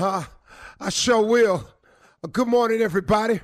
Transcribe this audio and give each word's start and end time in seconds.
Huh. 0.00 0.22
I 0.80 0.88
sure 0.88 1.22
will. 1.22 1.68
Uh, 2.24 2.28
good 2.28 2.48
morning, 2.48 2.80
everybody. 2.80 3.40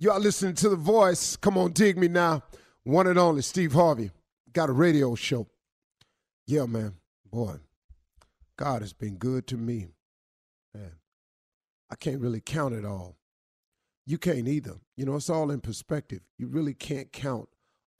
Y'all 0.00 0.18
listening 0.18 0.54
to 0.56 0.68
The 0.68 0.74
Voice. 0.74 1.36
Come 1.36 1.56
on, 1.56 1.70
dig 1.70 1.96
me 1.96 2.08
now. 2.08 2.42
One 2.82 3.06
and 3.06 3.16
only 3.16 3.42
Steve 3.42 3.74
Harvey. 3.74 4.10
Got 4.52 4.70
a 4.70 4.72
radio 4.72 5.14
show. 5.14 5.46
Yeah, 6.48 6.66
man. 6.66 6.94
Boy, 7.30 7.58
God 8.56 8.82
has 8.82 8.92
been 8.92 9.18
good 9.18 9.46
to 9.48 9.56
me. 9.56 9.86
Man, 10.74 10.96
I 11.92 11.94
can't 11.94 12.20
really 12.20 12.40
count 12.40 12.74
it 12.74 12.84
all. 12.84 13.16
You 14.04 14.18
can't 14.18 14.48
either. 14.48 14.80
You 14.96 15.06
know, 15.06 15.14
it's 15.14 15.30
all 15.30 15.52
in 15.52 15.60
perspective. 15.60 16.22
You 16.38 16.48
really 16.48 16.74
can't 16.74 17.12
count 17.12 17.48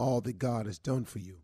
all 0.00 0.20
that 0.22 0.38
God 0.38 0.66
has 0.66 0.80
done 0.80 1.04
for 1.04 1.20
you. 1.20 1.42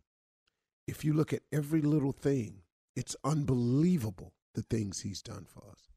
If 0.85 1.05
you 1.05 1.13
look 1.13 1.31
at 1.31 1.43
every 1.49 1.81
little 1.81 2.11
thing, 2.11 2.63
it's 2.93 3.15
unbelievable 3.23 4.33
the 4.53 4.63
things 4.63 4.99
He's 4.99 5.21
done 5.21 5.45
for 5.45 5.63
us. 5.71 5.87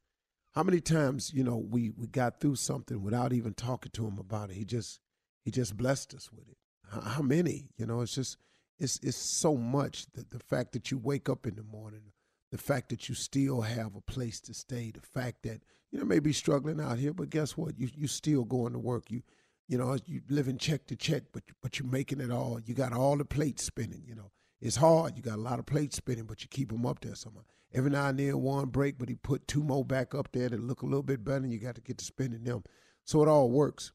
How 0.53 0.65
many 0.65 0.81
times, 0.81 1.33
you 1.33 1.45
know, 1.45 1.57
we 1.57 1.91
we 1.91 2.07
got 2.07 2.41
through 2.41 2.57
something 2.57 3.03
without 3.03 3.33
even 3.33 3.55
talking 3.55 3.93
to 3.93 4.07
him 4.07 4.19
about 4.19 4.51
it? 4.51 4.57
He 4.57 4.65
just 4.65 5.01
he 5.45 5.51
just 5.51 5.77
blessed 5.77 6.15
us 6.15 6.31
with 6.33 6.49
it. 6.49 6.57
How, 6.91 7.01
how 7.01 7.23
many? 7.23 7.69
You 7.77 7.87
know, 7.87 8.01
it's 8.01 8.15
just 8.15 8.37
it's 8.79 8.99
it's 9.03 9.17
so 9.17 9.57
much 9.57 10.07
that 10.15 10.31
the 10.31 10.41
fact 10.41 10.73
that 10.73 10.91
you 10.91 10.99
wake 10.99 11.29
up 11.29 11.47
in 11.47 11.55
the 11.55 11.63
morning, 11.63 12.13
the 12.51 12.59
fact 12.59 12.89
that 12.89 13.09
you 13.09 13.15
still 13.15 13.61
have 13.61 13.95
a 13.95 14.01
place 14.01 14.41
to 14.43 14.55
stay, 14.55 14.91
the 14.91 15.01
fact 15.01 15.43
that 15.45 15.61
you 15.93 15.99
know 15.99 16.05
maybe 16.05 16.33
struggling 16.33 16.81
out 16.81 16.99
here, 16.99 17.13
but 17.13 17.31
guess 17.31 17.57
what? 17.57 17.79
You 17.79 17.89
you 17.95 18.09
still 18.09 18.45
going 18.45 18.73
to 18.73 18.79
work. 18.79 19.11
You 19.11 19.23
you 19.69 19.79
know 19.79 19.97
you 20.05 20.23
living 20.29 20.59
check 20.59 20.87
to 20.89 20.97
check, 20.97 21.25
but 21.33 21.45
but 21.63 21.79
you're 21.79 21.89
making 21.89 22.21
it 22.21 22.33
all. 22.33 22.59
You 22.65 22.75
got 22.75 22.93
all 22.93 23.17
the 23.17 23.25
plates 23.25 23.63
spinning. 23.63 24.03
You 24.05 24.17
know 24.17 24.33
it's 24.61 24.77
hard. 24.77 25.17
You 25.17 25.23
got 25.23 25.39
a 25.39 25.43
lot 25.43 25.59
of 25.59 25.67
plates 25.67 25.97
spinning, 25.97 26.25
but 26.25 26.43
you 26.43 26.49
keep 26.51 26.71
them 26.71 26.87
up 26.87 27.01
there 27.01 27.15
somehow. 27.15 27.43
Every 27.73 27.91
now 27.91 28.09
and 28.09 28.19
then 28.19 28.41
one 28.41 28.67
break, 28.67 28.99
but 28.99 29.09
he 29.09 29.15
put 29.15 29.47
two 29.47 29.63
more 29.63 29.85
back 29.85 30.15
up 30.15 30.29
there 30.33 30.49
that 30.49 30.61
look 30.61 30.83
a 30.83 30.87
little 30.87 31.03
bit 31.03 31.25
better, 31.25 31.45
and 31.45 31.53
you 31.53 31.59
got 31.59 31.77
to 31.77 31.81
get 31.81 31.99
to 31.99 32.05
spinning 32.05 32.45
them. 32.45 32.65
So 33.05 33.23
it 33.23 33.29
all 33.29 33.51
works. 33.51 33.93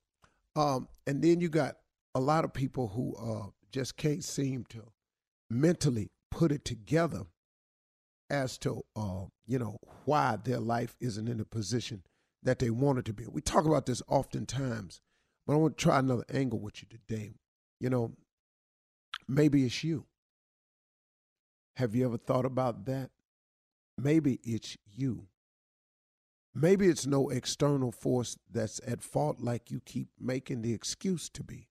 Um, 0.55 0.87
and 1.05 1.21
then 1.21 1.41
you 1.41 1.49
got 1.49 1.75
a 2.15 2.19
lot 2.19 2.45
of 2.45 2.53
people 2.53 2.87
who 2.87 3.15
uh, 3.15 3.49
just 3.71 3.97
can't 3.97 4.23
seem 4.23 4.65
to 4.69 4.83
mentally 5.49 6.09
put 6.31 6.51
it 6.51 6.65
together 6.65 7.23
as 8.29 8.57
to 8.57 8.81
uh, 8.95 9.25
you 9.45 9.59
know 9.59 9.77
why 10.05 10.37
their 10.43 10.59
life 10.59 10.95
isn't 10.99 11.27
in 11.27 11.37
the 11.37 11.45
position 11.45 12.01
that 12.43 12.59
they 12.59 12.69
want 12.69 12.99
it 12.99 13.05
to 13.05 13.13
be. 13.13 13.25
We 13.27 13.41
talk 13.41 13.65
about 13.65 13.85
this 13.85 14.01
oftentimes, 14.07 15.01
but 15.45 15.53
I 15.53 15.57
want 15.57 15.77
to 15.77 15.83
try 15.83 15.99
another 15.99 16.25
angle 16.31 16.59
with 16.59 16.81
you 16.81 16.87
today. 16.87 17.33
You 17.79 17.89
know, 17.89 18.13
maybe 19.27 19.65
it's 19.65 19.83
you. 19.83 20.05
Have 21.75 21.93
you 21.95 22.05
ever 22.05 22.17
thought 22.17 22.45
about 22.45 22.85
that? 22.85 23.11
Maybe 23.97 24.39
it's 24.43 24.77
you. 24.93 25.27
Maybe 26.53 26.87
it's 26.87 27.05
no 27.05 27.29
external 27.29 27.91
force 27.91 28.37
that's 28.49 28.79
at 28.87 29.03
fault 29.03 29.41
like 29.41 29.71
you 29.71 29.81
keep 29.81 30.07
making 30.19 30.61
the 30.61 30.73
excuse 30.73 31.29
to 31.29 31.43
be. 31.43 31.67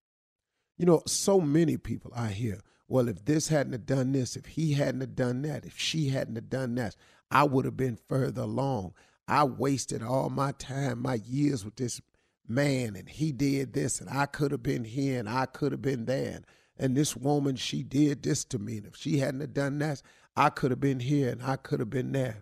You 0.76 0.84
know, 0.84 1.02
so 1.06 1.40
many 1.40 1.78
people 1.78 2.12
I 2.14 2.28
hear, 2.28 2.60
well, 2.86 3.08
if 3.08 3.24
this 3.24 3.48
hadn't 3.48 3.86
done 3.86 4.12
this, 4.12 4.36
if 4.36 4.44
he 4.44 4.74
hadn't 4.74 5.16
done 5.16 5.40
that, 5.42 5.64
if 5.64 5.78
she 5.78 6.10
hadn't 6.10 6.50
done 6.50 6.74
that, 6.74 6.96
I 7.30 7.44
would 7.44 7.64
have 7.64 7.76
been 7.76 7.98
further 8.08 8.42
along. 8.42 8.92
I 9.26 9.44
wasted 9.44 10.02
all 10.02 10.28
my 10.28 10.52
time, 10.52 11.00
my 11.00 11.14
years 11.14 11.64
with 11.64 11.76
this 11.76 12.02
man, 12.46 12.94
and 12.94 13.08
he 13.08 13.32
did 13.32 13.72
this, 13.72 14.02
and 14.02 14.10
I 14.10 14.26
could 14.26 14.50
have 14.50 14.62
been 14.62 14.84
here, 14.84 15.18
and 15.18 15.30
I 15.30 15.46
could 15.46 15.72
have 15.72 15.80
been 15.80 16.04
there. 16.04 16.32
And 16.34 16.46
this 16.78 17.16
woman, 17.16 17.56
she 17.56 17.82
did 17.82 18.22
this 18.22 18.44
to 18.46 18.58
me. 18.58 18.78
And 18.78 18.86
if 18.86 18.96
she 18.96 19.18
hadn't 19.18 19.40
have 19.40 19.54
done 19.54 19.78
that, 19.78 20.02
I 20.36 20.50
could 20.50 20.70
have 20.70 20.80
been 20.80 21.00
here 21.00 21.30
and 21.30 21.42
I 21.42 21.56
could 21.56 21.80
have 21.80 21.90
been 21.90 22.12
there. 22.12 22.40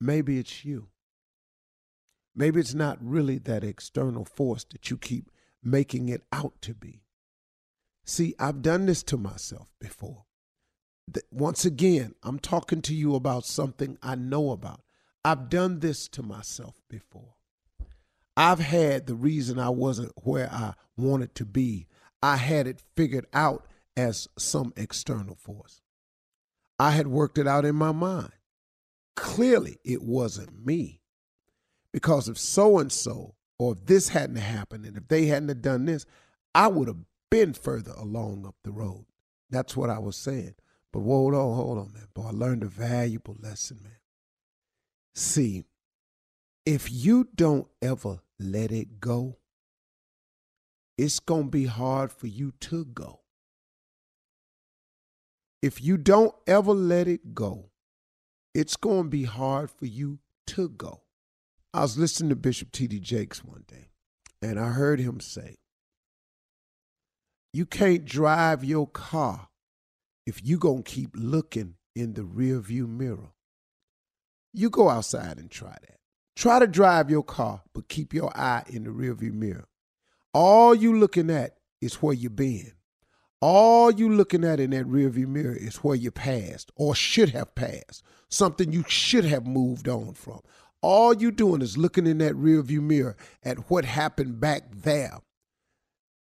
Maybe 0.00 0.38
it's 0.38 0.64
you. 0.64 0.88
Maybe 2.34 2.60
it's 2.60 2.74
not 2.74 2.98
really 3.00 3.38
that 3.38 3.64
external 3.64 4.24
force 4.24 4.64
that 4.70 4.90
you 4.90 4.96
keep 4.96 5.30
making 5.62 6.08
it 6.08 6.22
out 6.32 6.54
to 6.62 6.74
be. 6.74 7.02
See, 8.04 8.34
I've 8.38 8.62
done 8.62 8.86
this 8.86 9.02
to 9.04 9.16
myself 9.16 9.72
before. 9.80 10.24
Once 11.30 11.64
again, 11.64 12.14
I'm 12.22 12.38
talking 12.38 12.80
to 12.82 12.94
you 12.94 13.14
about 13.14 13.44
something 13.44 13.98
I 14.02 14.14
know 14.14 14.50
about. 14.52 14.82
I've 15.24 15.48
done 15.48 15.80
this 15.80 16.08
to 16.08 16.22
myself 16.22 16.80
before. 16.88 17.34
I've 18.36 18.60
had 18.60 19.06
the 19.06 19.16
reason 19.16 19.58
I 19.58 19.70
wasn't 19.70 20.12
where 20.22 20.48
I 20.52 20.74
wanted 20.96 21.34
to 21.34 21.44
be. 21.44 21.88
I 22.22 22.36
had 22.36 22.66
it 22.66 22.82
figured 22.96 23.26
out 23.32 23.66
as 23.96 24.28
some 24.36 24.72
external 24.76 25.36
force. 25.36 25.80
I 26.78 26.92
had 26.92 27.06
worked 27.08 27.38
it 27.38 27.46
out 27.46 27.64
in 27.64 27.74
my 27.74 27.92
mind. 27.92 28.32
Clearly, 29.16 29.78
it 29.84 30.02
wasn't 30.02 30.64
me. 30.64 31.00
Because 31.92 32.28
if 32.28 32.38
so 32.38 32.78
and 32.78 32.92
so, 32.92 33.34
or 33.58 33.72
if 33.72 33.86
this 33.86 34.10
hadn't 34.10 34.36
happened, 34.36 34.84
and 34.84 34.96
if 34.96 35.08
they 35.08 35.26
hadn't 35.26 35.62
done 35.62 35.86
this, 35.86 36.06
I 36.54 36.68
would 36.68 36.86
have 36.86 36.98
been 37.30 37.52
further 37.52 37.92
along 37.96 38.46
up 38.46 38.54
the 38.62 38.70
road. 38.70 39.06
That's 39.50 39.76
what 39.76 39.90
I 39.90 39.98
was 39.98 40.16
saying. 40.16 40.54
But 40.92 41.00
hold 41.00 41.34
on, 41.34 41.56
hold 41.56 41.78
on, 41.78 41.92
man. 41.92 42.06
Boy, 42.14 42.28
I 42.28 42.30
learned 42.30 42.62
a 42.62 42.68
valuable 42.68 43.36
lesson, 43.40 43.80
man. 43.82 43.92
See, 45.14 45.64
if 46.64 46.90
you 46.90 47.28
don't 47.34 47.66
ever 47.82 48.20
let 48.38 48.70
it 48.70 49.00
go, 49.00 49.38
it's 50.98 51.20
going 51.20 51.44
to 51.44 51.50
be 51.50 51.66
hard 51.66 52.10
for 52.10 52.26
you 52.26 52.52
to 52.60 52.84
go. 52.84 53.20
If 55.62 55.82
you 55.82 55.96
don't 55.96 56.34
ever 56.46 56.72
let 56.72 57.06
it 57.06 57.34
go, 57.34 57.70
it's 58.54 58.76
going 58.76 59.04
to 59.04 59.08
be 59.08 59.24
hard 59.24 59.70
for 59.70 59.86
you 59.86 60.18
to 60.48 60.68
go. 60.68 61.02
I 61.72 61.82
was 61.82 61.96
listening 61.96 62.30
to 62.30 62.36
Bishop 62.36 62.72
T.D. 62.72 62.98
Jakes 63.00 63.44
one 63.44 63.64
day, 63.68 63.90
and 64.42 64.58
I 64.58 64.70
heard 64.70 64.98
him 64.98 65.20
say, 65.20 65.56
You 67.52 67.66
can't 67.66 68.04
drive 68.04 68.64
your 68.64 68.88
car 68.88 69.48
if 70.26 70.44
you 70.44 70.58
going 70.58 70.82
to 70.82 70.90
keep 70.90 71.10
looking 71.14 71.74
in 71.94 72.14
the 72.14 72.22
rearview 72.22 72.88
mirror. 72.88 73.32
You 74.52 74.70
go 74.70 74.88
outside 74.88 75.38
and 75.38 75.50
try 75.50 75.76
that. 75.80 75.98
Try 76.34 76.58
to 76.58 76.66
drive 76.66 77.10
your 77.10 77.24
car, 77.24 77.62
but 77.74 77.88
keep 77.88 78.14
your 78.14 78.36
eye 78.36 78.64
in 78.68 78.84
the 78.84 78.90
rearview 78.90 79.32
mirror. 79.32 79.68
All 80.40 80.72
you 80.72 80.96
looking 80.96 81.30
at 81.30 81.56
is 81.80 81.96
where 81.96 82.14
you 82.14 82.30
been. 82.30 82.70
All 83.40 83.90
you 83.90 84.08
looking 84.08 84.44
at 84.44 84.60
in 84.60 84.70
that 84.70 84.86
rearview 84.86 85.26
mirror 85.26 85.56
is 85.56 85.78
where 85.78 85.96
you 85.96 86.12
passed 86.12 86.70
or 86.76 86.94
should 86.94 87.30
have 87.30 87.56
passed, 87.56 88.04
something 88.28 88.70
you 88.70 88.84
should 88.86 89.24
have 89.24 89.48
moved 89.48 89.88
on 89.88 90.14
from. 90.14 90.42
All 90.80 91.12
you 91.12 91.32
doing 91.32 91.60
is 91.60 91.76
looking 91.76 92.06
in 92.06 92.18
that 92.18 92.34
rearview 92.34 92.80
mirror 92.80 93.16
at 93.42 93.68
what 93.68 93.84
happened 93.84 94.38
back 94.38 94.62
there. 94.72 95.18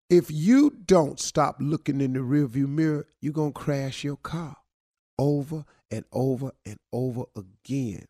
If 0.09 0.29
you 0.29 0.71
don't 0.85 1.17
stop 1.17 1.55
looking 1.61 2.01
in 2.01 2.11
the 2.11 2.19
rearview 2.19 2.67
mirror, 2.67 3.07
you're 3.21 3.31
going 3.31 3.53
to 3.53 3.61
crash 3.61 4.03
your 4.03 4.17
car 4.17 4.57
over 5.17 5.63
and 5.89 6.03
over 6.11 6.51
and 6.65 6.79
over 6.91 7.23
again. 7.37 8.07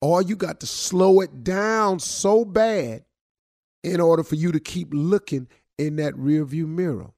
Or 0.00 0.22
you 0.22 0.36
got 0.36 0.60
to 0.60 0.66
slow 0.68 1.22
it 1.22 1.42
down 1.42 1.98
so 1.98 2.44
bad 2.44 3.04
in 3.82 4.00
order 4.00 4.22
for 4.22 4.36
you 4.36 4.52
to 4.52 4.60
keep 4.60 4.88
looking 4.92 5.48
in 5.78 5.96
that 5.96 6.14
rearview 6.14 6.66
mirror. 6.66 7.10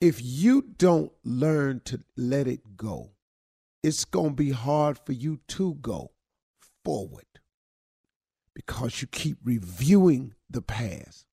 If 0.00 0.20
you 0.22 0.62
don't 0.78 1.12
learn 1.24 1.80
to 1.86 2.02
let 2.16 2.46
it 2.46 2.76
go, 2.76 3.10
it's 3.82 4.04
going 4.04 4.30
to 4.30 4.34
be 4.36 4.50
hard 4.50 4.98
for 5.04 5.12
you 5.12 5.40
to 5.48 5.74
go 5.74 6.12
forward 6.84 7.24
because 8.54 9.00
you 9.00 9.08
keep 9.08 9.38
reviewing 9.44 10.34
the 10.48 10.62
past. 10.62 11.26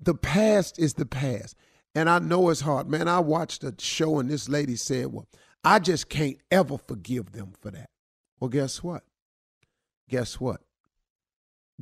The 0.00 0.14
past 0.14 0.78
is 0.78 0.94
the 0.94 1.06
past. 1.06 1.56
And 1.94 2.08
I 2.08 2.20
know 2.20 2.48
it's 2.50 2.60
hard. 2.60 2.88
Man, 2.88 3.08
I 3.08 3.18
watched 3.18 3.64
a 3.64 3.74
show 3.78 4.20
and 4.20 4.30
this 4.30 4.48
lady 4.48 4.76
said, 4.76 5.12
Well, 5.12 5.26
I 5.64 5.78
just 5.78 6.08
can't 6.08 6.38
ever 6.50 6.78
forgive 6.78 7.32
them 7.32 7.52
for 7.60 7.70
that. 7.72 7.90
Well, 8.38 8.48
guess 8.48 8.82
what? 8.82 9.02
Guess 10.08 10.40
what? 10.40 10.60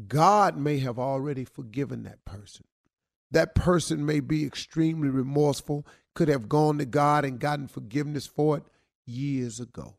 God 0.07 0.57
may 0.57 0.79
have 0.79 0.99
already 0.99 1.45
forgiven 1.45 2.05
that 2.05 2.25
person. 2.25 2.65
That 3.31 3.55
person 3.55 4.07
may 4.07 4.21
be 4.21 4.45
extremely 4.45 5.09
remorseful, 5.09 5.87
could 6.15 6.29
have 6.29 6.49
gone 6.49 6.79
to 6.79 6.85
God 6.85 7.25
and 7.25 7.39
gotten 7.39 7.69
forgiveness 7.69 8.27
for 8.27 8.59
it 8.59 8.63
years 9.07 9.61
ago. 9.61 9.97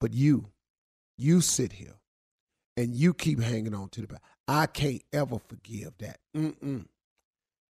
But 0.00 0.12
you, 0.12 0.50
you 1.16 1.40
sit 1.40 1.74
here 1.74 1.94
and 2.76 2.94
you 2.94 3.14
keep 3.14 3.40
hanging 3.40 3.74
on 3.74 3.88
to 3.90 4.02
the 4.02 4.06
back. 4.06 4.22
I 4.46 4.66
can't 4.66 5.02
ever 5.12 5.38
forgive 5.38 5.96
that. 5.98 6.18
Mm-mm. 6.36 6.86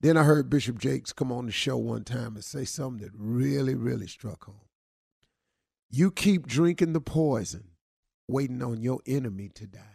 Then 0.02 0.18
I 0.18 0.24
heard 0.24 0.50
Bishop 0.50 0.80
Jakes 0.80 1.14
come 1.14 1.32
on 1.32 1.46
the 1.46 1.52
show 1.52 1.78
one 1.78 2.04
time 2.04 2.36
and 2.36 2.44
say 2.44 2.66
something 2.66 3.06
that 3.06 3.14
really, 3.16 3.76
really 3.76 4.08
struck 4.08 4.46
home. 4.46 4.56
You 5.90 6.12
keep 6.12 6.48
drinking 6.48 6.94
the 6.94 7.02
poison, 7.02 7.70
waiting 8.28 8.64
on 8.64 8.82
your 8.82 9.00
enemy 9.06 9.50
to 9.56 9.68
die. 9.68 9.93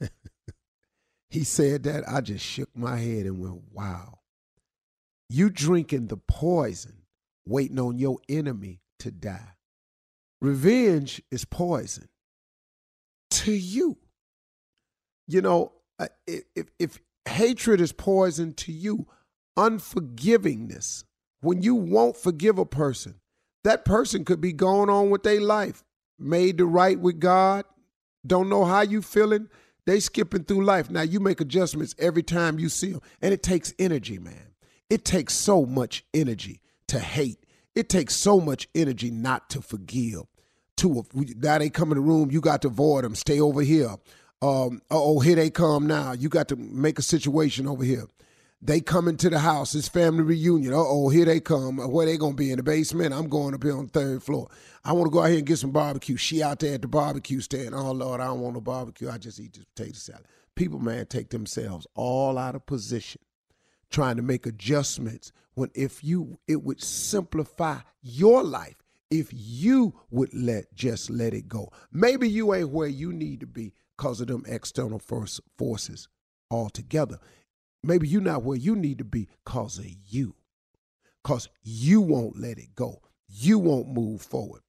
he 1.30 1.44
said 1.44 1.84
that. 1.84 2.08
I 2.08 2.20
just 2.20 2.44
shook 2.44 2.68
my 2.74 2.98
head 2.98 3.26
and 3.26 3.40
went, 3.40 3.62
wow. 3.72 4.18
You 5.28 5.50
drinking 5.50 6.08
the 6.08 6.16
poison, 6.16 7.02
waiting 7.46 7.78
on 7.78 7.98
your 7.98 8.18
enemy 8.28 8.80
to 8.98 9.10
die. 9.10 9.54
Revenge 10.40 11.22
is 11.30 11.44
poison 11.44 12.08
to 13.30 13.52
you. 13.52 13.98
You 15.28 15.42
know, 15.42 15.72
uh, 15.98 16.08
if, 16.26 16.70
if 16.78 16.98
hatred 17.28 17.80
is 17.80 17.92
poison 17.92 18.54
to 18.54 18.72
you, 18.72 19.06
unforgivingness, 19.56 21.04
when 21.40 21.62
you 21.62 21.74
won't 21.74 22.16
forgive 22.16 22.58
a 22.58 22.66
person, 22.66 23.20
that 23.64 23.84
person 23.84 24.24
could 24.24 24.40
be 24.40 24.52
going 24.52 24.88
on 24.88 25.10
with 25.10 25.22
their 25.22 25.40
life, 25.40 25.84
made 26.18 26.58
to 26.58 26.66
right 26.66 26.98
with 26.98 27.20
God, 27.20 27.64
don't 28.26 28.48
know 28.48 28.64
how 28.64 28.80
you 28.80 29.02
feeling, 29.02 29.48
they 29.86 30.00
skipping 30.00 30.44
through 30.44 30.64
life. 30.64 30.90
Now 30.90 31.02
you 31.02 31.20
make 31.20 31.40
adjustments 31.40 31.94
every 31.98 32.22
time 32.22 32.58
you 32.58 32.68
see 32.68 32.92
them, 32.92 33.02
and 33.22 33.32
it 33.32 33.42
takes 33.42 33.74
energy, 33.78 34.18
man. 34.18 34.54
It 34.88 35.04
takes 35.04 35.34
so 35.34 35.64
much 35.64 36.04
energy 36.12 36.60
to 36.88 36.98
hate. 36.98 37.38
It 37.74 37.88
takes 37.88 38.16
so 38.16 38.40
much 38.40 38.68
energy 38.74 39.10
not 39.10 39.48
to 39.50 39.62
forgive. 39.62 40.22
To 40.78 41.04
now 41.14 41.58
they 41.58 41.70
come 41.70 41.92
in 41.92 41.96
the 41.96 42.02
room, 42.02 42.30
you 42.30 42.40
got 42.40 42.62
to 42.62 42.68
avoid 42.68 43.04
them. 43.04 43.14
Stay 43.14 43.40
over 43.40 43.60
here. 43.60 43.96
Um, 44.42 44.80
oh, 44.90 45.20
here 45.20 45.36
they 45.36 45.50
come 45.50 45.86
now. 45.86 46.12
You 46.12 46.28
got 46.28 46.48
to 46.48 46.56
make 46.56 46.98
a 46.98 47.02
situation 47.02 47.66
over 47.66 47.84
here. 47.84 48.06
They 48.62 48.80
come 48.80 49.08
into 49.08 49.30
the 49.30 49.38
house. 49.38 49.74
It's 49.74 49.88
family 49.88 50.22
reunion. 50.22 50.74
Uh 50.74 50.78
oh, 50.78 51.08
here 51.08 51.24
they 51.24 51.40
come. 51.40 51.78
Where 51.78 52.04
they 52.04 52.18
gonna 52.18 52.34
be 52.34 52.50
in 52.50 52.58
the 52.58 52.62
basement? 52.62 53.14
I'm 53.14 53.28
going 53.28 53.54
up 53.54 53.62
here 53.62 53.76
on 53.76 53.86
the 53.86 53.92
third 53.92 54.22
floor. 54.22 54.48
I 54.84 54.92
want 54.92 55.06
to 55.06 55.10
go 55.10 55.22
out 55.22 55.28
here 55.28 55.38
and 55.38 55.46
get 55.46 55.58
some 55.58 55.70
barbecue. 55.70 56.16
She 56.16 56.42
out 56.42 56.58
there 56.58 56.74
at 56.74 56.82
the 56.82 56.88
barbecue 56.88 57.40
stand. 57.40 57.74
Oh 57.74 57.92
Lord, 57.92 58.20
I 58.20 58.26
don't 58.26 58.40
want 58.40 58.54
no 58.54 58.60
barbecue. 58.60 59.08
I 59.08 59.16
just 59.16 59.40
eat 59.40 59.54
this 59.54 59.64
potato 59.64 59.94
salad. 59.94 60.26
People, 60.56 60.78
man, 60.78 61.06
take 61.06 61.30
themselves 61.30 61.86
all 61.94 62.36
out 62.36 62.54
of 62.54 62.66
position, 62.66 63.22
trying 63.90 64.16
to 64.16 64.22
make 64.22 64.44
adjustments. 64.44 65.32
When 65.54 65.70
if 65.74 66.04
you, 66.04 66.38
it 66.46 66.62
would 66.62 66.82
simplify 66.82 67.78
your 68.02 68.42
life 68.42 68.76
if 69.10 69.28
you 69.32 69.94
would 70.10 70.34
let 70.34 70.74
just 70.74 71.08
let 71.08 71.32
it 71.32 71.48
go. 71.48 71.72
Maybe 71.92 72.28
you 72.28 72.52
ain't 72.52 72.70
where 72.70 72.88
you 72.88 73.12
need 73.12 73.40
to 73.40 73.46
be 73.46 73.72
because 73.96 74.20
of 74.20 74.26
them 74.26 74.44
external 74.46 74.98
force, 74.98 75.40
forces 75.56 76.08
altogether. 76.50 77.18
Maybe 77.82 78.08
you're 78.08 78.20
not 78.20 78.42
where 78.42 78.56
you 78.56 78.76
need 78.76 78.98
to 78.98 79.04
be 79.04 79.28
because 79.44 79.78
of 79.78 79.86
you. 80.08 80.34
Because 81.22 81.48
you 81.62 82.00
won't 82.00 82.38
let 82.38 82.58
it 82.58 82.74
go. 82.74 83.00
You 83.28 83.58
won't 83.58 83.88
move 83.88 84.22
forward. 84.22 84.62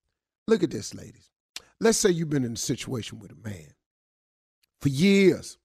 Look 0.48 0.64
at 0.64 0.72
this, 0.72 0.94
ladies. 0.94 1.30
Let's 1.80 1.98
say 1.98 2.10
you've 2.10 2.30
been 2.30 2.44
in 2.44 2.54
a 2.54 2.58
situation 2.58 3.20
with 3.20 3.32
a 3.32 3.48
man 3.48 3.74
for 4.82 4.90
years. 4.90 5.58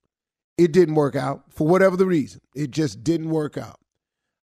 It 0.57 0.73
didn't 0.73 0.95
work 0.95 1.17
out 1.17 1.45
for 1.51 1.67
whatever 1.67 1.97
the 1.97 2.07
reason. 2.07 2.41
It 2.55 2.71
just 2.71 3.05
didn't 3.05 3.31
work 3.31 3.59
out. 3.59 3.79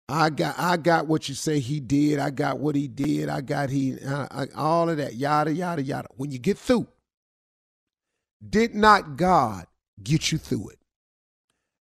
I 0.09 0.31
got 0.31 0.55
I 0.57 0.77
got 0.77 1.09
what 1.09 1.29
you 1.29 1.35
say 1.35 1.59
he 1.59 1.81
did. 1.81 2.21
I 2.21 2.31
got 2.31 2.61
what 2.61 2.77
he 2.77 2.87
did. 2.87 3.29
I 3.29 3.41
got 3.41 3.71
he 3.71 3.99
uh, 3.99 4.29
I, 4.31 4.47
all 4.55 4.89
of 4.89 4.99
that 4.99 5.15
yada 5.15 5.53
yada 5.53 5.83
yada. 5.83 6.09
When 6.17 6.31
you 6.31 6.39
get 6.39 6.59
through, 6.59 6.87
did 8.49 8.75
not 8.75 9.17
God 9.17 9.67
get 10.01 10.31
you 10.31 10.39
through 10.39 10.69
it? 10.71 10.79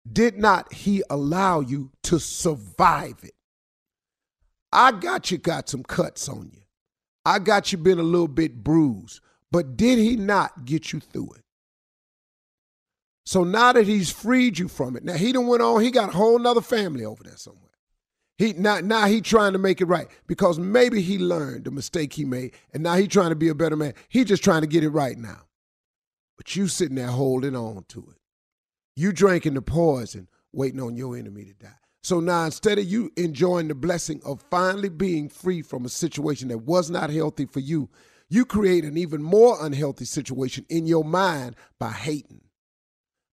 Did 0.09 0.37
not 0.37 0.73
he 0.73 1.03
allow 1.09 1.59
you 1.59 1.91
to 2.03 2.19
survive 2.19 3.19
it? 3.23 3.33
I 4.71 4.91
got 4.91 5.31
you 5.31 5.37
got 5.37 5.69
some 5.69 5.83
cuts 5.83 6.29
on 6.29 6.49
you. 6.53 6.61
I 7.25 7.39
got 7.39 7.71
you 7.71 7.77
been 7.77 7.99
a 7.99 8.03
little 8.03 8.27
bit 8.27 8.63
bruised, 8.63 9.19
but 9.51 9.77
did 9.77 9.99
he 9.99 10.15
not 10.15 10.65
get 10.65 10.91
you 10.91 10.99
through 10.99 11.33
it? 11.35 11.43
So 13.25 13.43
now 13.43 13.73
that 13.73 13.85
he's 13.85 14.11
freed 14.11 14.57
you 14.57 14.67
from 14.67 14.95
it, 14.95 15.03
now 15.03 15.13
he 15.13 15.31
done 15.31 15.47
went 15.47 15.61
on, 15.61 15.81
he 15.81 15.91
got 15.91 16.09
a 16.09 16.13
whole 16.13 16.39
nother 16.39 16.61
family 16.61 17.05
over 17.05 17.23
there 17.23 17.37
somewhere. 17.37 17.69
He 18.37 18.53
now, 18.53 18.79
now 18.79 19.05
he 19.05 19.21
trying 19.21 19.53
to 19.53 19.59
make 19.59 19.81
it 19.81 19.85
right 19.85 20.07
because 20.25 20.57
maybe 20.57 21.01
he 21.01 21.19
learned 21.19 21.65
the 21.65 21.71
mistake 21.71 22.13
he 22.13 22.25
made 22.25 22.53
and 22.73 22.81
now 22.81 22.95
he 22.95 23.07
trying 23.07 23.29
to 23.29 23.35
be 23.35 23.49
a 23.49 23.55
better 23.55 23.75
man. 23.75 23.93
He 24.09 24.23
just 24.23 24.43
trying 24.43 24.61
to 24.61 24.67
get 24.67 24.83
it 24.83 24.89
right 24.89 25.17
now. 25.17 25.43
But 26.37 26.55
you 26.55 26.67
sitting 26.67 26.95
there 26.95 27.07
holding 27.07 27.55
on 27.55 27.85
to 27.89 27.99
it. 28.09 28.20
You 28.95 29.13
drinking 29.13 29.53
the 29.53 29.61
poison, 29.61 30.27
waiting 30.51 30.81
on 30.81 30.95
your 30.95 31.17
enemy 31.17 31.45
to 31.45 31.53
die. 31.53 31.75
So 32.03 32.19
now 32.19 32.45
instead 32.45 32.79
of 32.79 32.85
you 32.85 33.11
enjoying 33.15 33.67
the 33.67 33.75
blessing 33.75 34.21
of 34.25 34.43
finally 34.49 34.89
being 34.89 35.29
free 35.29 35.61
from 35.61 35.85
a 35.85 35.89
situation 35.89 36.47
that 36.47 36.59
was 36.59 36.89
not 36.89 37.09
healthy 37.09 37.45
for 37.45 37.59
you, 37.59 37.89
you 38.27 38.45
create 38.45 38.83
an 38.85 38.97
even 38.97 39.21
more 39.21 39.63
unhealthy 39.63 40.05
situation 40.05 40.65
in 40.69 40.87
your 40.87 41.03
mind 41.03 41.55
by 41.79 41.91
hating, 41.91 42.41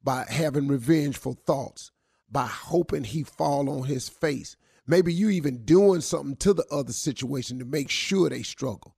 by 0.02 0.26
having 0.28 0.68
revengeful 0.68 1.38
thoughts, 1.46 1.92
by 2.30 2.46
hoping 2.46 3.04
he 3.04 3.22
fall 3.22 3.70
on 3.70 3.84
his 3.84 4.08
face. 4.08 4.56
Maybe 4.86 5.12
you 5.12 5.30
even 5.30 5.64
doing 5.64 6.00
something 6.00 6.36
to 6.36 6.52
the 6.52 6.66
other 6.70 6.92
situation 6.92 7.58
to 7.58 7.64
make 7.64 7.90
sure 7.90 8.28
they 8.28 8.42
struggle. 8.42 8.96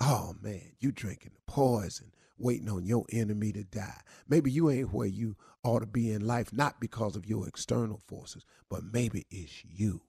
Oh 0.00 0.34
man, 0.40 0.72
you 0.80 0.90
drinking 0.90 1.32
the 1.34 1.52
poison, 1.52 2.12
waiting 2.38 2.68
on 2.68 2.86
your 2.86 3.04
enemy 3.12 3.52
to 3.52 3.64
die. 3.64 4.00
Maybe 4.28 4.50
you 4.50 4.70
ain't 4.70 4.92
where 4.92 5.06
you 5.06 5.36
ought 5.66 5.80
to 5.80 5.86
be 5.86 6.12
in 6.12 6.26
life, 6.26 6.52
not 6.52 6.80
because 6.80 7.16
of 7.16 7.26
your 7.26 7.46
external 7.48 8.00
forces, 8.06 8.44
but 8.70 8.84
maybe 8.84 9.26
it's 9.30 9.64
you. 9.64 10.02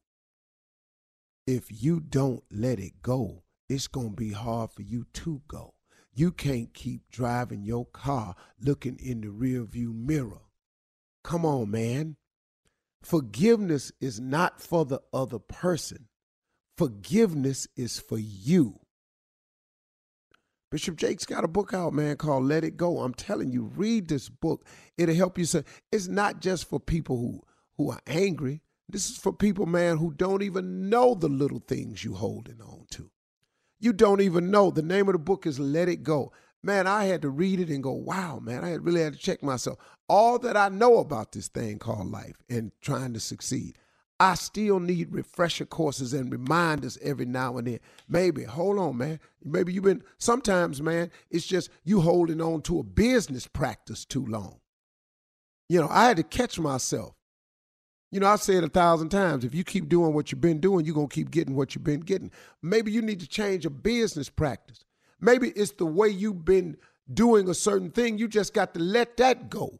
If 1.45 1.65
you 1.69 1.99
don't 1.99 2.43
let 2.51 2.79
it 2.79 3.01
go, 3.01 3.43
it's 3.69 3.87
going 3.87 4.11
to 4.11 4.15
be 4.15 4.31
hard 4.31 4.71
for 4.71 4.81
you 4.81 5.05
to 5.13 5.41
go. 5.47 5.73
You 6.13 6.31
can't 6.31 6.73
keep 6.73 7.09
driving 7.09 7.63
your 7.63 7.85
car 7.85 8.35
looking 8.59 8.97
in 8.99 9.21
the 9.21 9.27
rearview 9.27 9.93
mirror. 9.93 10.41
Come 11.23 11.45
on, 11.45 11.71
man. 11.71 12.15
Forgiveness 13.03 13.91
is 14.01 14.19
not 14.19 14.61
for 14.61 14.85
the 14.85 15.01
other 15.13 15.39
person. 15.39 16.07
Forgiveness 16.77 17.67
is 17.75 17.99
for 17.99 18.17
you. 18.17 18.79
Bishop 20.69 20.97
Jakes 20.97 21.25
got 21.25 21.45
a 21.45 21.47
book 21.47 21.73
out, 21.73 21.93
man, 21.93 22.17
called 22.17 22.43
Let 22.43 22.65
It 22.65 22.75
Go. 22.75 22.99
I'm 22.99 23.13
telling 23.13 23.51
you, 23.51 23.71
read 23.75 24.09
this 24.09 24.27
book. 24.27 24.65
It'll 24.97 25.15
help 25.15 25.37
you. 25.37 25.45
Say 25.45 25.63
it's 25.91 26.07
not 26.07 26.41
just 26.41 26.69
for 26.69 26.79
people 26.79 27.17
who 27.17 27.41
who 27.77 27.91
are 27.91 28.01
angry. 28.05 28.61
This 28.89 29.09
is 29.09 29.17
for 29.17 29.31
people, 29.31 29.65
man, 29.65 29.97
who 29.97 30.11
don't 30.11 30.41
even 30.41 30.89
know 30.89 31.13
the 31.13 31.29
little 31.29 31.59
things 31.59 32.03
you 32.03 32.15
holding 32.15 32.61
on 32.61 32.85
to. 32.91 33.11
You 33.79 33.93
don't 33.93 34.21
even 34.21 34.49
know. 34.49 34.71
The 34.71 34.81
name 34.81 35.07
of 35.07 35.13
the 35.13 35.19
book 35.19 35.45
is 35.45 35.59
Let 35.59 35.89
It 35.89 36.03
Go. 36.03 36.31
Man, 36.63 36.87
I 36.87 37.05
had 37.05 37.21
to 37.21 37.29
read 37.29 37.59
it 37.59 37.69
and 37.69 37.83
go, 37.83 37.91
wow, 37.91 38.39
man, 38.39 38.63
I 38.63 38.73
really 38.73 39.01
had 39.01 39.13
to 39.13 39.19
check 39.19 39.43
myself. 39.43 39.77
All 40.09 40.39
that 40.39 40.57
I 40.57 40.69
know 40.69 40.97
about 40.97 41.31
this 41.31 41.47
thing 41.47 41.77
called 41.79 42.09
life 42.09 42.41
and 42.49 42.71
trying 42.81 43.13
to 43.13 43.19
succeed. 43.19 43.77
I 44.19 44.33
still 44.33 44.79
need 44.79 45.13
refresher 45.13 45.65
courses 45.65 46.13
and 46.13 46.31
reminders 46.31 46.97
every 47.03 47.25
now 47.25 47.57
and 47.57 47.67
then. 47.67 47.79
Maybe, 48.09 48.43
hold 48.43 48.79
on, 48.79 48.97
man. 48.97 49.19
Maybe 49.43 49.73
you've 49.73 49.83
been, 49.83 50.03
sometimes, 50.17 50.81
man, 50.81 51.11
it's 51.29 51.45
just 51.45 51.69
you 51.83 52.01
holding 52.01 52.41
on 52.41 52.61
to 52.63 52.79
a 52.79 52.83
business 52.83 53.45
practice 53.45 54.05
too 54.05 54.25
long. 54.25 54.59
You 55.69 55.81
know, 55.81 55.87
I 55.89 56.05
had 56.05 56.17
to 56.17 56.23
catch 56.23 56.57
myself. 56.57 57.13
You 58.11 58.21
know, 58.21 58.27
I've 58.27 58.41
said 58.41 58.63
a 58.63 58.69
thousand 58.69 59.09
times 59.09 59.43
if 59.43 59.53
you 59.53 59.63
keep 59.63 59.89
doing 59.89 60.13
what 60.13 60.31
you've 60.31 60.41
been 60.41 60.61
doing, 60.61 60.85
you're 60.85 60.95
going 60.95 61.09
to 61.09 61.13
keep 61.13 61.29
getting 61.29 61.55
what 61.55 61.75
you've 61.75 61.83
been 61.83 61.99
getting. 61.99 62.31
Maybe 62.63 62.91
you 62.91 63.01
need 63.01 63.19
to 63.19 63.27
change 63.27 63.65
a 63.65 63.69
business 63.69 64.29
practice. 64.29 64.85
Maybe 65.19 65.49
it's 65.49 65.71
the 65.71 65.85
way 65.85 66.07
you've 66.07 66.45
been 66.45 66.77
doing 67.13 67.49
a 67.49 67.53
certain 67.53 67.91
thing. 67.91 68.17
You 68.17 68.27
just 68.27 68.53
got 68.53 68.73
to 68.73 68.79
let 68.79 69.17
that 69.17 69.49
go. 69.49 69.79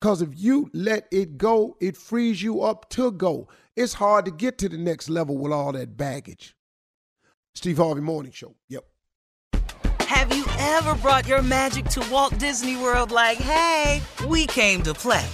Because 0.00 0.22
if 0.22 0.30
you 0.34 0.70
let 0.72 1.08
it 1.10 1.38
go, 1.38 1.76
it 1.80 1.96
frees 1.96 2.42
you 2.42 2.62
up 2.62 2.88
to 2.90 3.10
go. 3.10 3.48
It's 3.76 3.94
hard 3.94 4.26
to 4.26 4.30
get 4.30 4.58
to 4.58 4.68
the 4.68 4.78
next 4.78 5.08
level 5.08 5.36
with 5.36 5.52
all 5.52 5.72
that 5.72 5.96
baggage. 5.96 6.54
Steve 7.54 7.78
Harvey 7.78 8.00
Morning 8.00 8.30
Show. 8.30 8.54
Yep. 8.68 8.84
Have 10.00 10.34
you 10.34 10.44
ever 10.58 10.94
brought 10.96 11.26
your 11.26 11.42
magic 11.42 11.86
to 11.86 12.06
Walt 12.10 12.38
Disney 12.38 12.76
World 12.76 13.10
like, 13.10 13.38
hey, 13.38 14.00
we 14.26 14.46
came 14.46 14.82
to 14.82 14.94
play? 14.94 15.26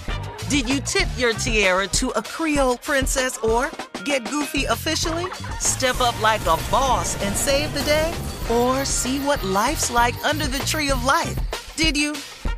Did 0.49 0.69
you 0.69 0.79
tip 0.79 1.07
your 1.17 1.33
tiara 1.33 1.87
to 1.87 2.09
a 2.11 2.21
Creole 2.21 2.77
princess 2.77 3.37
or 3.39 3.71
get 4.03 4.29
goofy 4.29 4.65
officially? 4.65 5.25
Step 5.59 6.01
up 6.01 6.19
like 6.21 6.41
a 6.41 6.57
boss 6.69 7.21
and 7.23 7.35
save 7.35 7.73
the 7.73 7.81
day? 7.81 8.13
Or 8.51 8.85
see 8.85 9.19
what 9.19 9.43
life's 9.43 9.89
like 9.89 10.15
under 10.25 10.47
the 10.47 10.59
tree 10.59 10.89
of 10.89 11.03
life? 11.03 11.75
Did 11.75 11.95
you? 11.97 12.11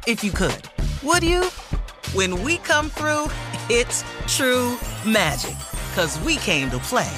If 0.05 0.23
you 0.23 0.31
could. 0.31 0.69
Would 1.03 1.23
you? 1.23 1.49
When 2.13 2.41
we 2.41 2.57
come 2.59 2.89
through, 2.89 3.27
it's 3.69 4.05
true 4.27 4.77
magic. 5.05 5.57
Cause 5.93 6.17
we 6.21 6.37
came 6.37 6.71
to 6.71 6.77
play. 6.77 7.11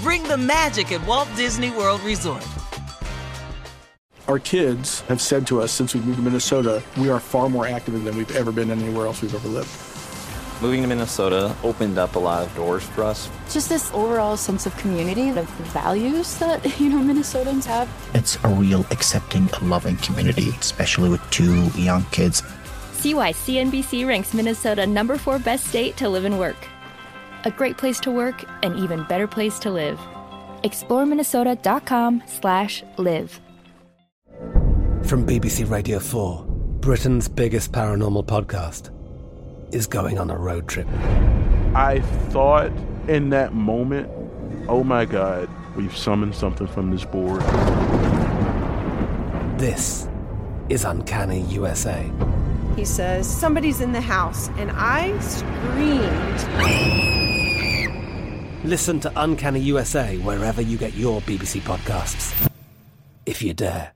Bring 0.00 0.22
the 0.22 0.38
magic 0.38 0.92
at 0.92 1.06
Walt 1.06 1.28
Disney 1.36 1.70
World 1.70 2.00
Resort. 2.00 2.46
Our 4.28 4.38
kids 4.38 5.02
have 5.02 5.20
said 5.20 5.46
to 5.48 5.60
us 5.60 5.72
since 5.72 5.94
we 5.94 6.00
moved 6.00 6.16
to 6.16 6.22
Minnesota, 6.22 6.82
we 6.96 7.10
are 7.10 7.20
far 7.20 7.50
more 7.50 7.66
active 7.66 8.02
than 8.02 8.16
we've 8.16 8.34
ever 8.34 8.50
been 8.50 8.70
anywhere 8.70 9.04
else 9.04 9.20
we've 9.20 9.34
ever 9.34 9.48
lived. 9.48 9.68
Moving 10.62 10.82
to 10.82 10.88
Minnesota 10.88 11.54
opened 11.62 11.98
up 11.98 12.16
a 12.16 12.18
lot 12.18 12.46
of 12.46 12.54
doors 12.54 12.82
for 12.82 13.02
us. 13.02 13.28
Just 13.50 13.68
this 13.68 13.90
overall 13.92 14.36
sense 14.38 14.64
of 14.64 14.76
community, 14.78 15.30
of 15.30 15.48
values 15.72 16.38
that, 16.38 16.64
you 16.80 16.88
know, 16.88 16.98
Minnesotans 16.98 17.66
have. 17.66 17.90
It's 18.14 18.38
a 18.44 18.48
real 18.48 18.86
accepting, 18.90 19.50
loving 19.62 19.96
community, 19.98 20.48
especially 20.60 21.10
with 21.10 21.20
two 21.30 21.66
young 21.78 22.04
kids. 22.10 22.42
See 23.00 23.14
why 23.14 23.32
CNBC 23.32 24.06
ranks 24.06 24.34
Minnesota 24.34 24.86
number 24.86 25.16
four 25.16 25.38
best 25.38 25.68
state 25.68 25.96
to 25.96 26.06
live 26.06 26.26
and 26.26 26.38
work. 26.38 26.68
A 27.44 27.50
great 27.50 27.78
place 27.78 27.98
to 28.00 28.10
work, 28.10 28.44
an 28.62 28.76
even 28.76 29.04
better 29.04 29.26
place 29.26 29.58
to 29.60 29.70
live. 29.70 29.98
ExploreMinnesota.com 30.64 32.22
slash 32.26 32.84
live. 32.98 33.40
From 35.04 35.26
BBC 35.26 35.70
Radio 35.70 35.98
4, 35.98 36.44
Britain's 36.80 37.26
biggest 37.26 37.72
paranormal 37.72 38.26
podcast 38.26 38.90
is 39.74 39.86
going 39.86 40.18
on 40.18 40.28
a 40.28 40.36
road 40.36 40.68
trip. 40.68 40.86
I 41.74 42.02
thought 42.28 42.70
in 43.08 43.30
that 43.30 43.54
moment, 43.54 44.10
oh 44.68 44.84
my 44.84 45.06
God, 45.06 45.48
we've 45.74 45.96
summoned 45.96 46.34
something 46.34 46.66
from 46.66 46.90
this 46.90 47.06
board. 47.06 47.40
This 49.58 50.06
is 50.68 50.84
Uncanny 50.84 51.40
USA. 51.44 52.12
He 52.80 52.86
says, 52.86 53.28
Somebody's 53.28 53.82
in 53.82 53.92
the 53.92 54.00
house, 54.00 54.48
and 54.56 54.70
I 54.72 55.12
screamed. 55.20 56.40
Listen 58.64 58.98
to 59.00 59.12
Uncanny 59.16 59.60
USA 59.60 60.16
wherever 60.16 60.62
you 60.62 60.78
get 60.78 60.94
your 60.94 61.20
BBC 61.20 61.60
podcasts, 61.60 62.50
if 63.26 63.42
you 63.42 63.52
dare. 63.52 63.92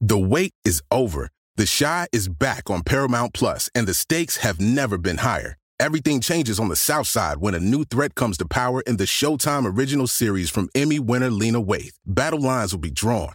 The 0.00 0.16
wait 0.16 0.52
is 0.64 0.80
over. 0.92 1.30
The 1.56 1.66
Chi 1.66 2.06
is 2.12 2.28
back 2.28 2.70
on 2.70 2.84
Paramount 2.84 3.34
Plus, 3.34 3.68
and 3.74 3.88
the 3.88 3.94
stakes 3.94 4.36
have 4.36 4.60
never 4.60 4.96
been 4.96 5.16
higher. 5.16 5.56
Everything 5.78 6.22
changes 6.22 6.58
on 6.58 6.68
the 6.68 6.76
South 6.76 7.06
Side 7.06 7.36
when 7.38 7.54
a 7.54 7.60
new 7.60 7.84
threat 7.84 8.14
comes 8.14 8.38
to 8.38 8.46
power 8.46 8.80
in 8.86 8.96
the 8.96 9.04
Showtime 9.04 9.76
original 9.76 10.06
series 10.06 10.48
from 10.48 10.70
Emmy 10.74 10.98
winner 10.98 11.28
Lena 11.28 11.60
Waithe. 11.60 11.92
Battle 12.06 12.40
lines 12.40 12.72
will 12.72 12.80
be 12.80 12.90
drawn, 12.90 13.34